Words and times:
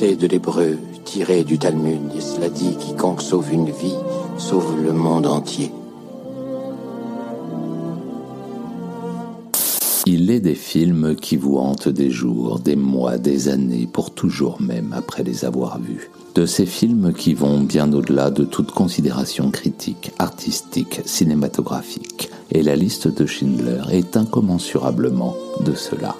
de 0.00 0.26
l'hébreu 0.28 0.78
tiré 1.04 1.42
du 1.42 1.58
Talmud. 1.58 2.00
Et 2.16 2.20
cela 2.20 2.48
dit, 2.48 2.76
quiconque 2.78 3.20
sauve 3.20 3.52
une 3.52 3.70
vie, 3.70 3.96
sauve 4.36 4.80
le 4.80 4.92
monde 4.92 5.26
entier. 5.26 5.72
Il 10.06 10.30
est 10.30 10.40
des 10.40 10.54
films 10.54 11.16
qui 11.16 11.36
vous 11.36 11.56
hantent 11.56 11.88
des 11.88 12.10
jours, 12.10 12.60
des 12.60 12.76
mois, 12.76 13.18
des 13.18 13.48
années, 13.48 13.88
pour 13.92 14.12
toujours 14.14 14.62
même 14.62 14.94
après 14.96 15.24
les 15.24 15.44
avoir 15.44 15.80
vus. 15.80 16.10
De 16.36 16.46
ces 16.46 16.64
films 16.64 17.12
qui 17.12 17.34
vont 17.34 17.60
bien 17.60 17.92
au-delà 17.92 18.30
de 18.30 18.44
toute 18.44 18.70
considération 18.70 19.50
critique, 19.50 20.12
artistique, 20.18 21.00
cinématographique. 21.06 22.30
Et 22.52 22.62
la 22.62 22.76
liste 22.76 23.08
de 23.08 23.26
Schindler 23.26 23.82
est 23.90 24.16
incommensurablement 24.16 25.34
de 25.64 25.74
cela. 25.74 26.14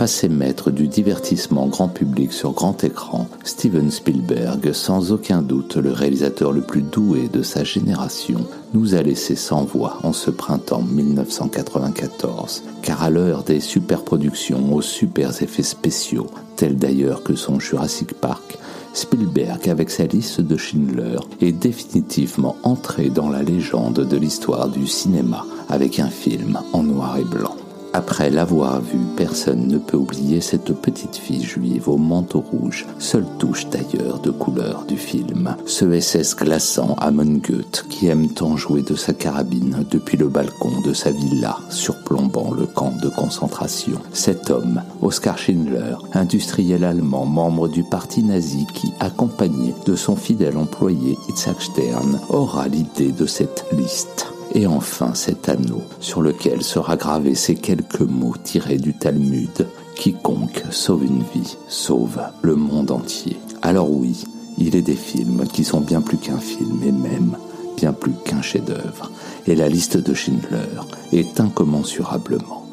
Passé 0.00 0.30
maître 0.30 0.70
du 0.70 0.88
divertissement 0.88 1.66
grand 1.66 1.88
public 1.88 2.32
sur 2.32 2.52
grand 2.52 2.84
écran, 2.84 3.28
Steven 3.44 3.90
Spielberg, 3.90 4.72
sans 4.72 5.12
aucun 5.12 5.42
doute 5.42 5.76
le 5.76 5.92
réalisateur 5.92 6.52
le 6.52 6.62
plus 6.62 6.80
doué 6.80 7.28
de 7.30 7.42
sa 7.42 7.64
génération, 7.64 8.46
nous 8.72 8.94
a 8.94 9.02
laissé 9.02 9.36
sans 9.36 9.62
voix 9.62 9.98
en 10.02 10.14
ce 10.14 10.30
printemps 10.30 10.80
1994. 10.80 12.62
Car 12.80 13.02
à 13.02 13.10
l'heure 13.10 13.42
des 13.42 13.60
superproductions 13.60 14.74
aux 14.74 14.80
super 14.80 15.42
effets 15.42 15.62
spéciaux, 15.62 16.28
tels 16.56 16.78
d'ailleurs 16.78 17.22
que 17.22 17.34
son 17.34 17.60
Jurassic 17.60 18.14
Park, 18.14 18.56
Spielberg, 18.94 19.68
avec 19.68 19.90
sa 19.90 20.06
liste 20.06 20.40
de 20.40 20.56
Schindler, 20.56 21.18
est 21.42 21.52
définitivement 21.52 22.56
entré 22.62 23.10
dans 23.10 23.28
la 23.28 23.42
légende 23.42 24.08
de 24.08 24.16
l'histoire 24.16 24.70
du 24.70 24.86
cinéma 24.86 25.44
avec 25.68 25.98
un 25.98 26.08
film 26.08 26.58
en 26.72 26.84
noir 26.84 27.18
et 27.18 27.24
blanc. 27.24 27.54
Après 27.92 28.30
l'avoir 28.30 28.80
vu, 28.80 28.98
personne 29.16 29.66
ne 29.66 29.78
peut 29.78 29.96
oublier 29.96 30.40
cette 30.40 30.72
petite 30.72 31.16
fille 31.16 31.42
juive 31.42 31.88
au 31.88 31.96
manteau 31.96 32.40
rouge, 32.40 32.86
seule 33.00 33.26
touche 33.38 33.66
d'ailleurs 33.68 34.20
de 34.20 34.30
couleur 34.30 34.84
du 34.86 34.96
film. 34.96 35.56
Ce 35.66 36.00
SS 36.00 36.36
glaçant 36.36 36.94
Amon 36.98 37.40
Goethe 37.44 37.84
qui 37.88 38.06
aime 38.06 38.28
tant 38.28 38.56
jouer 38.56 38.82
de 38.82 38.94
sa 38.94 39.12
carabine 39.12 39.84
depuis 39.90 40.16
le 40.16 40.28
balcon 40.28 40.80
de 40.82 40.92
sa 40.92 41.10
villa 41.10 41.58
surplombant 41.68 42.52
le 42.52 42.66
camp 42.66 42.92
de 43.02 43.08
concentration. 43.08 43.98
Cet 44.12 44.50
homme, 44.50 44.82
Oskar 45.02 45.36
Schindler, 45.36 45.96
industriel 46.14 46.84
allemand, 46.84 47.26
membre 47.26 47.68
du 47.68 47.82
parti 47.82 48.22
nazi 48.22 48.66
qui, 48.72 48.92
accompagné 49.00 49.74
de 49.84 49.96
son 49.96 50.14
fidèle 50.14 50.56
employé 50.56 51.18
Itzhak 51.28 51.60
Stern, 51.60 52.20
aura 52.28 52.68
l'idée 52.68 53.10
de 53.10 53.26
cette 53.26 53.64
liste 53.72 54.29
et 54.54 54.66
enfin 54.66 55.14
cet 55.14 55.48
anneau 55.48 55.82
sur 56.00 56.22
lequel 56.22 56.62
sera 56.62 56.96
gravé 56.96 57.34
ces 57.34 57.54
quelques 57.54 58.00
mots 58.00 58.34
tirés 58.42 58.78
du 58.78 58.94
Talmud. 58.94 59.66
Quiconque 59.96 60.62
sauve 60.70 61.04
une 61.04 61.22
vie, 61.34 61.56
sauve 61.68 62.20
le 62.42 62.56
monde 62.56 62.90
entier. 62.90 63.36
Alors 63.62 63.90
oui, 63.90 64.24
il 64.58 64.76
est 64.76 64.82
des 64.82 64.94
films 64.94 65.44
qui 65.52 65.64
sont 65.64 65.80
bien 65.80 66.00
plus 66.00 66.18
qu'un 66.18 66.38
film 66.38 66.82
et 66.84 66.92
même 66.92 67.36
bien 67.76 67.92
plus 67.92 68.12
qu'un 68.24 68.42
chef-d'œuvre. 68.42 69.10
Et 69.46 69.54
la 69.54 69.68
liste 69.68 69.96
de 69.96 70.14
Schindler 70.14 70.80
est 71.12 71.40
incommensurablement 71.40 72.66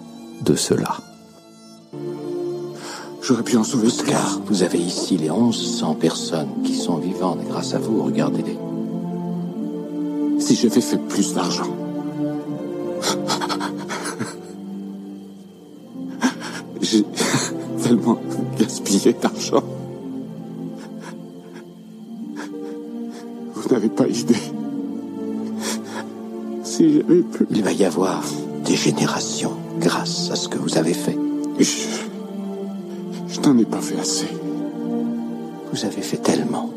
de 0.43 0.55
cela. 0.55 0.97
J'aurais 3.21 3.43
pu 3.43 3.57
en 3.57 3.63
sauver 3.63 3.89
Car 4.07 4.39
vous 4.45 4.63
avez 4.63 4.79
ici 4.79 5.17
les 5.17 5.29
1100 5.29 5.95
personnes 5.95 6.61
qui 6.63 6.75
sont 6.75 6.97
vivantes 6.97 7.39
grâce 7.49 7.73
à 7.73 7.79
vous, 7.79 8.03
regardez-les 8.03 8.57
si 10.47 10.55
j'avais 10.55 10.79
fait 10.79 10.97
plus 10.97 11.33
d'argent. 11.33 11.67
J'ai 16.81 17.03
tellement 17.83 18.17
gaspillé 18.57 19.11
d'argent. 19.11 19.61
Vous 23.55 23.69
n'avez 23.69 23.89
pas 23.89 24.07
idée. 24.07 24.35
Si 26.63 26.93
j'avais 26.93 27.23
pu... 27.23 27.45
Il 27.51 27.61
va 27.61 27.73
y 27.73 27.83
avoir 27.83 28.23
des 28.63 28.77
générations 28.77 29.57
grâce 29.81 30.31
à 30.31 30.37
ce 30.37 30.47
que 30.47 30.57
vous 30.57 30.77
avez 30.77 30.93
fait. 30.93 31.17
Je, 31.59 31.87
je 33.27 33.41
n'en 33.41 33.57
ai 33.57 33.65
pas 33.65 33.81
fait 33.81 33.99
assez. 33.99 34.29
Vous 35.73 35.83
avez 35.83 36.01
fait 36.01 36.21
tellement. 36.23 36.76